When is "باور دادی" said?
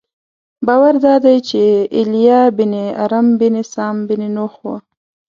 0.67-1.37